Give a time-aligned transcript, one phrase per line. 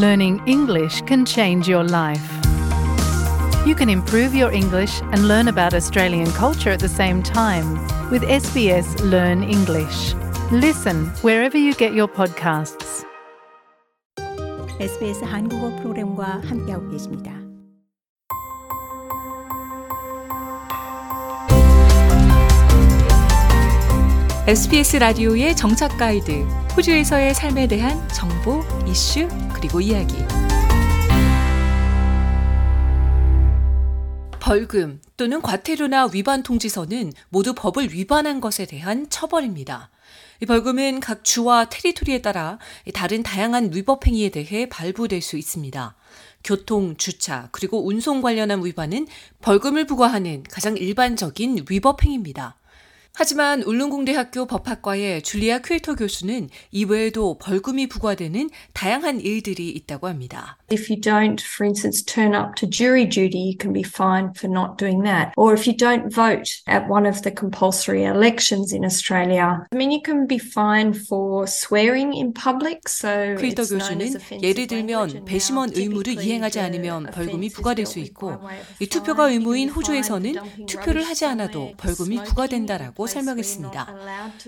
[0.00, 2.26] learning English can change your life.
[3.66, 7.74] You can improve your English and learn about Australian culture at the same time
[8.10, 10.14] with SBS Learn English.
[10.52, 13.04] Listen wherever you get your podcasts.
[14.78, 17.32] SBS 한국어 프로그램과 함께하고 계십니다.
[24.46, 26.30] SBS 라디오의 정착 가이드,
[26.76, 29.26] 호주에서의 삶에 대한 정보, 이슈,
[29.61, 30.15] 그리고 이야기.
[34.39, 39.91] 벌금 또는 과태료나 위반 통지서는 모두 법을 위반한 것에 대한 처벌입니다.
[40.41, 42.57] 이 벌금은 각 주와 테리토리에 따라
[42.95, 45.95] 다른 다양한 위법 행위에 대해 발부될 수 있습니다.
[46.43, 49.05] 교통, 주차, 그리고 운송 관련한 위반은
[49.41, 52.57] 벌금을 부과하는 가장 일반적인 위법 행위입니다.
[53.13, 60.57] 하지만 울릉공대학교 법학과의 줄리아 퀘이터 교수는 이외에도 벌금이 부과되는 다양한 일들이 있다고 합니다.
[60.71, 64.49] If you don't, for instance, turn up to jury duty, you can be fined for
[64.49, 65.31] not doing that.
[65.35, 69.91] Or if you don't vote at one of the compulsory elections in Australia, I mean,
[69.91, 72.87] you can be fined for swearing in public.
[72.87, 74.71] So as 교수는 예를.
[74.71, 78.39] 들면 배심원 의무를 이행하지 않으면 벌금이 부과될 수 있고
[78.79, 78.87] 이.
[78.87, 83.95] 투표가 의무인 호주에서는 투표를 하지 않아도 벌금이 부과된다라고 where you're 설명했습니다.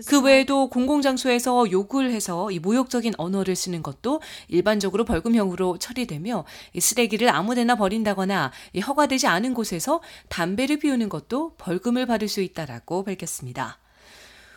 [0.07, 0.21] 그.
[0.21, 7.75] 외에도 공공장소에서 욕을 해서 이 모욕적인 언어를 쓰는 것도 일반적으로 벌금형으로 처리되며 이 쓰레기를 아무데나
[7.75, 13.79] 버린다거나 이 허가되지 않은 곳에서 담배를 피우는 것도 벌금을 받을 수 있다라고 밝혔습니다.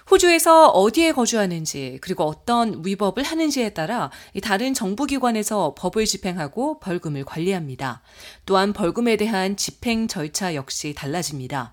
[0.08, 8.02] 호주에서 어디에 거주하는지 그리고 어떤 위법을 하는지에 따라 이 다른 정부기관에서 법을 집행하고 벌금을 관리합니다.
[8.44, 11.72] 또한 벌금에 대한 집행 절차 역시 달라집니다.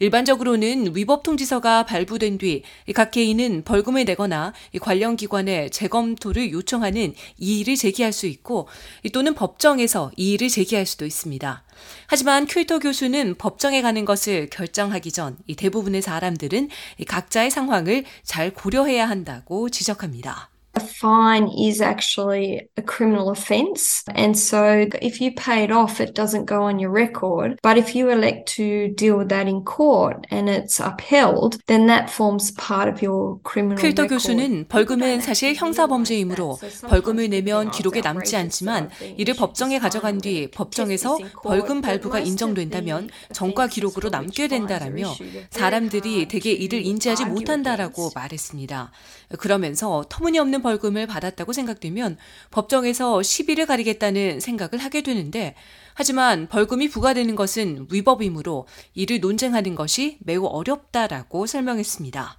[0.00, 2.62] 일반적으로는 위법 통지서가 발부된 뒤
[2.94, 8.68] 각 개인은 벌금을 내거나 관련 기관에 재검토를 요청하는 이의를 제기할 수 있고
[9.12, 11.64] 또는 법정에서 이의를 제기할 수도 있습니다.
[12.06, 16.68] 하지만 큐이터 교수는 법정에 가는 것을 결정하기 전 대부분의 사람들은
[17.06, 20.50] 각자의 상황을 잘 고려해야 한다고 지적합니다.
[20.80, 24.02] A fine is actually a criminal offence.
[24.14, 27.58] And so if you pay it off, it doesn't go on your record.
[27.62, 32.08] But if you elect to deal with that in court and it's upheld, then that
[32.08, 34.08] forms part of your criminal record.
[34.08, 36.58] 교수는 벌금은 사실 형사 범죄이므로
[36.88, 44.08] 벌금을 내면 기록에 남지 않지만 이를 법정에 가져간 뒤 법정에서 벌금 발부가 인정된다면 정과 기록으로
[44.08, 45.12] 남게 된다라며
[45.50, 48.90] 사람들이 대개 이를 인지하지 못한다라고 말했습니다.
[49.38, 52.16] 그러면서 터무니없는 벌금을 받았다고 생각되면
[52.52, 55.56] 법정에서 시비를 가리겠다는 생각을 하게 되는데
[55.94, 62.38] 하지만 벌금이 부과되는 것은 위법이므로 이를 논쟁하는 것이 매우 어렵다라고 설명했습니다.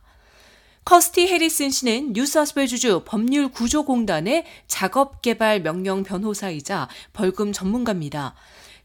[0.85, 8.33] 커스티 해리슨 씨는 뉴사스웨 주주 법률 구조공단의 작업개발 명령 변호사이자 벌금 전문가입니다.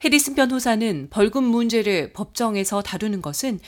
[0.04, 3.60] 해리슨 변호사는 벌금 문제를 법정에서 다루는 것은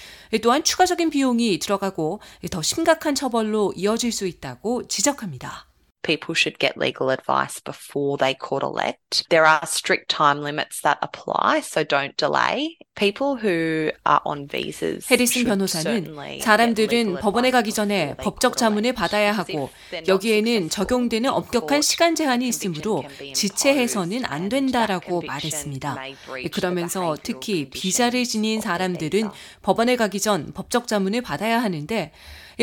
[0.42, 5.67] 또한 추가적인 비용이 들어가고 더 심각한 처벌로 이어질 수 있다고 지적합니다.
[6.02, 9.24] People should get legal advice before they court elect.
[9.30, 12.76] There are strict time limits that apply, so don't delay.
[12.94, 18.92] People who are on visas 해리슨 변호사는 사람들은 법원에 가기 전에 법적 자문을.
[18.92, 19.70] 받아야 하고
[20.08, 23.04] 여기에는 적용되는 엄격한 시간 제한이 있으므로
[23.34, 25.96] 지체해서는 안 된다라고 말했습니다.
[26.52, 29.30] 그러면서 특히 비자를 지닌 사람들은.
[29.62, 32.12] 법원에 가기 전 법적 자문을 받아야 하는데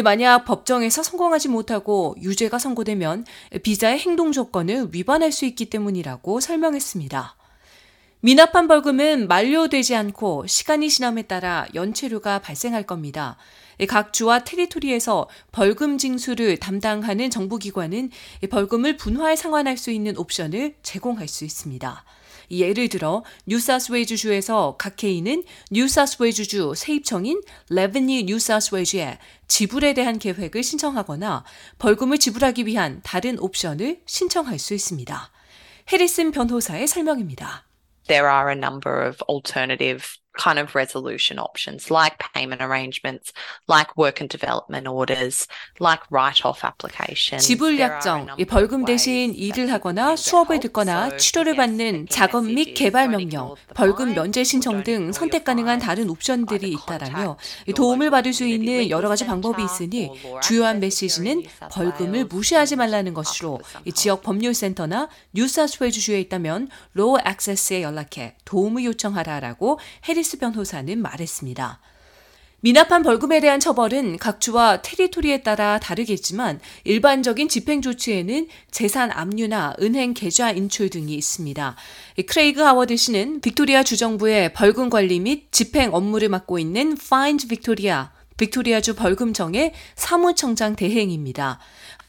[0.03, 3.25] 만약 법정에서 성공하지 못하고 유죄가 선고되면
[3.63, 7.35] 비자의 행동 조건을 위반할 수 있기 때문이라고 설명했습니다.
[8.21, 13.37] 미납한 벌금은 만료되지 않고 시간이 지남에 따라 연체료가 발생할 겁니다.
[13.87, 18.09] 각 주와 테리토리에서 벌금 징수를 담당하는 정부기관은
[18.49, 22.03] 벌금을 분할 상환할 수 있는 옵션을 제공할 수 있습니다.
[22.51, 29.17] 예를 들어 뉴사스웨이주주에서 각 개인은 뉴사스웨이주주 세입청인 레버니 뉴사스웨이주에
[29.47, 31.43] 지불에 대한 계획을 신청하거나
[31.79, 35.31] 벌금을 지불하기 위한 다른 옵션을 신청할 수 있습니다.
[35.91, 37.65] 해리슨 변호사의 설명입니다.
[38.07, 40.03] There are a number of alternative
[40.35, 43.31] kind of resolution options like payment arrangements,
[43.69, 45.47] like work and development orders,
[45.79, 47.45] like write-off applications.
[47.47, 50.59] 지불 약정, 벌금 대신 일을 하거나 수업을.
[50.59, 55.79] 듣거나 치료를 받는 작업 및 개발 명령, 벌금 면제 신청 등 선택 가능한.
[55.79, 57.37] 다른 옵션들이 있다라며
[57.75, 60.09] 도움을 받을 수 있는 여러 가지 방법이 있으니
[60.41, 63.61] 주요한 메시지는 벌금을 무시하지 말라는 것으로
[63.93, 64.23] 지역.
[64.23, 71.79] 법률센터나 뉴사우스웨일스주에 있다면 LawAccess에 연락해 도움을 요청하라라고 해리스 변호사는 말했습니다.
[72.61, 80.15] 미납한 벌금에 대한 처벌은 각 주와 territory에 따라 다르겠지만 일반적인 집행 조치에는 재산 압류나 은행
[80.15, 81.75] 계좌 인출 등이 있습니다.
[82.27, 88.05] 크레이그 하워드 씨는 빅토리아 주정부의 벌금 관리 및 집행 업무를 맡고 있는 Fines Victoria,
[88.37, 91.59] 빅토리아주 벌금청의 사무청장 대행입니다.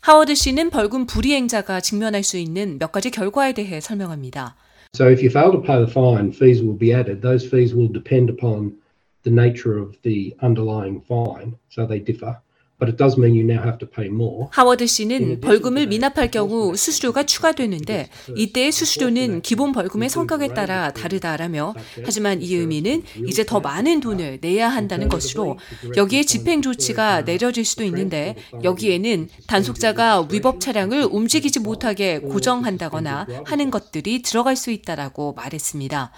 [0.01, 4.57] 하워드 씨는 벌금 불이행자가 직면할 수 있는 몇 가지 결과에 대해 설명합니다.
[4.97, 7.21] So if you fail to pay the fine, fees will be added.
[7.21, 8.79] Those fees will depend upon
[9.25, 12.41] the nature of the underlying fine, so they differ.
[12.79, 14.49] But it does mean you now have to pay more.
[14.51, 21.75] 하워드 씨는 벌금을 미납할 경우 수수료가 추가되는데 이때의 수수료는 기본 벌금의 성격에 따라 다르다라며
[22.05, 25.59] 하지만 이 의미는 이제 더 많은 돈을 내야 한다는 것으로
[25.97, 34.21] 여기에 집행 조치가 내려질 수도 있는데 여기에는 단속자가 위법 차량을 움직이지 못하게 고정한다거나 하는 것들이
[34.21, 36.11] 들어갈 수 있다라고 말했습니다.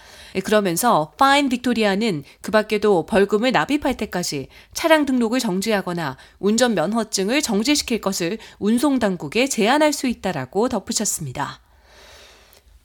[0.42, 6.16] 그러면서 파인 빅토리아는 그 밖에도 벌금을 납입할 때까지 차량 등록을 정지하거나
[6.48, 11.60] 운전 면허증을 정지시킬 것을 운송당국에 제안할 수 있다라고 덧붙였습니다.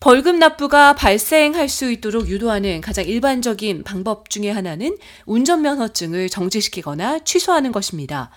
[0.01, 8.31] 벌금 납부가 발생할 수 있도록 유도하는 가장 일반적인 방법 중의 하나는 운전면허증을 정지시키거나 취소하는 것입니다.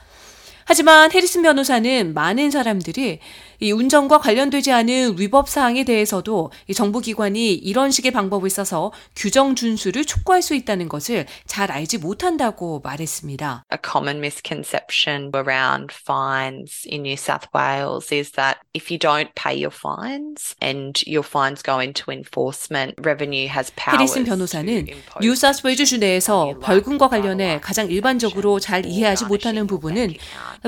[0.68, 3.20] 하지만 해리슨 변호사는 많은 사람들이
[3.60, 10.04] 이 운전과 관련되지 않은 위법 사항에 대해서도 이 정부기관이 이런 식의 방법을 써서 규정 준수를
[10.04, 13.64] 촉구할 수 있다는 것을 잘 알지 못한다고 말했습니다.
[13.72, 19.56] A common misconception around fines in New South Wales is that if you don't pay
[19.56, 24.02] your fines and your fines go into enforcement, revenue has powers.
[24.02, 24.86] 해리슨 변호사는
[25.22, 30.14] 뉴사스웨이주 주 내에서 벌금과 관련해 가장 일반적으로 잘 이해하지 못하는 부분은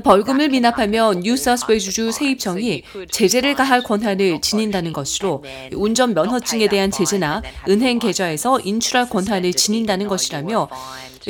[0.02, 5.44] 벌금을 미납하면 뉴사스웨이주주 세입청이 제재를 가할 권한을 지닌다는 것으로
[5.74, 10.68] 운전 면허증에 대한 제재나 은행 계좌에서 인출할 권한을 지닌다는 것이라며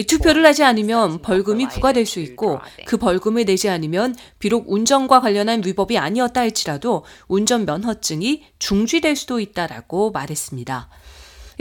[0.06, 5.98] 투표를 하지 않으면 벌금이 부과될 수 있고 그 벌금을 내지 않으면 비록 운전과 관련한 위법이
[5.98, 10.88] 아니었다 할지라도 운전 면허증이 중지될 수도 있다라고 말했습니다.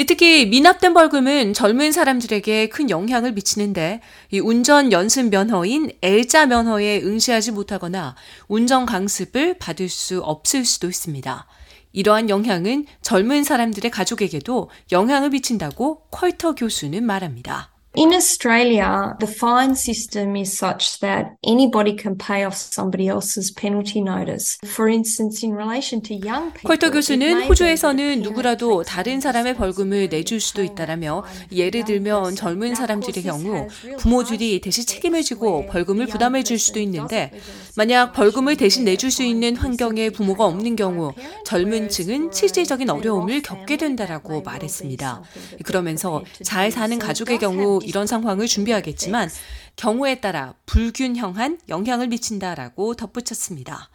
[0.06, 7.52] 특히 미납된 벌금은 젊은 사람들에게 큰 영향을 미치는데 이 운전 연습 면허인 L자 면허에 응시하지
[7.52, 8.16] 못하거나
[8.48, 11.48] 운전 강습을 받을 수 없을 수도 있습니다.
[11.94, 17.77] 이러한 영향은 젊은 사람들의 가족에게도 영향을 미친다고 컬터 교수는 말합니다.
[17.98, 24.02] In Australia, the fine system is such that anybody can pay off somebody else's penalty
[24.02, 24.60] notice.
[24.68, 26.68] For instance, in relation to young people.
[26.68, 33.68] 컬터 교수는 호주에서는 누구라도 다른 사람의 벌금을 내줄 수도 있다라며 예를 들면 젊은 cilvē들의 경우
[33.98, 37.32] 부모들이 대신 책임을 지고 벌금을 부담해 줄 수도 있는데
[37.76, 41.14] 만약 벌금을 대신 내줄 수 있는 환경에 부모가 없는 경우
[41.46, 45.24] 젊은 층은 실질적인 어려움을 겪게 된다라고 말했습니다.
[45.64, 49.30] 그러면서 잘 사는 가족의 경우 이런 상황을 준비하겠지만
[49.78, 53.90] 경우에 따라 불균형한 영향을 미친다라고 덧붙였습니다.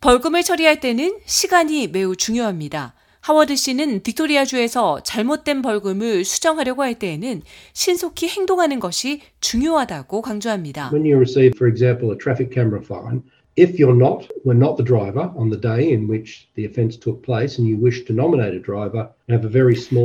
[0.00, 2.94] 벌금을 처리할 때는 시간이 매우 중요합니다.
[3.20, 10.90] 하워드 씨는 빅토리아주에서 잘못된 벌금을 수정하려고 할 때에는 신속히 행동하는 것이 중요하다고 강조합니다.
[10.92, 13.22] When you receive, for example, a traffic camera fine,
[13.56, 17.22] if you're not, were not the driver on the day in which the offence took
[17.22, 19.10] place and you wish to nominate a driver,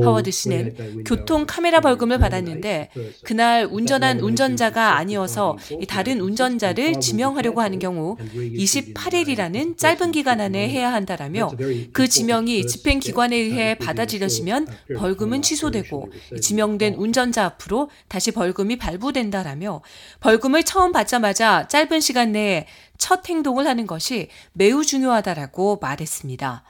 [0.03, 2.89] 하워드 씨는 교통 카메라 벌금을 받았는데
[3.23, 5.57] 그날 운전한 운전자가 아니어서
[5.87, 11.51] 다른 운전자를 지명하려고 하는 경우 28일이라는 짧은 기간 안에 해야 한다라며
[11.93, 16.11] 그 지명이 집행기관에 의해 받아들여지면 벌금은 취소되고
[16.41, 19.81] 지명된 운전자 앞으로 다시 벌금이 발부된다라며
[20.19, 22.65] 벌금을 처음 받자마자 짧은 시간 내에
[22.97, 26.63] 첫 행동을 하는 것이 매우 중요하다라고 말했습니다.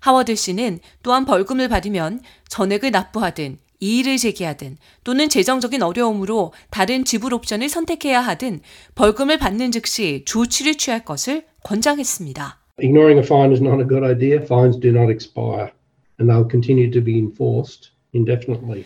[0.00, 7.68] 하워드 씨는 또한 벌금을 받으면 전액을 납부하든 이의를 제기하든 또는 재정적인 어려움으로 다른 지불 옵션을
[7.68, 8.60] 선택해야 하든
[8.94, 12.58] 벌금을 받는 즉시 조치를 취할 것을 권장했습니다.
[12.82, 14.40] Ignoring a fine is not a good idea.
[14.42, 15.72] Fines do not expire
[16.18, 18.84] and they'll continue to be enforced indefinitely.